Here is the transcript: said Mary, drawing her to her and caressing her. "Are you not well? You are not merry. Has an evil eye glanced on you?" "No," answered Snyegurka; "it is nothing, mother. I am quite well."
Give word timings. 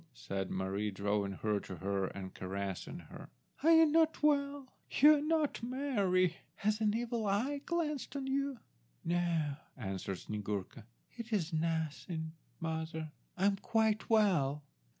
said 0.15 0.49
Mary, 0.49 0.89
drawing 0.89 1.33
her 1.33 1.59
to 1.59 1.75
her 1.75 2.07
and 2.07 2.33
caressing 2.33 2.97
her. 2.97 3.29
"Are 3.61 3.69
you 3.71 3.85
not 3.85 4.23
well? 4.23 4.73
You 4.89 5.17
are 5.17 5.21
not 5.21 5.61
merry. 5.61 6.37
Has 6.55 6.81
an 6.81 6.95
evil 6.97 7.27
eye 7.27 7.61
glanced 7.67 8.15
on 8.15 8.25
you?" 8.25 8.57
"No," 9.05 9.57
answered 9.77 10.17
Snyegurka; 10.17 10.85
"it 11.15 11.31
is 11.31 11.53
nothing, 11.53 12.31
mother. 12.59 13.11
I 13.37 13.45
am 13.45 13.57
quite 13.57 14.09
well." 14.09 14.63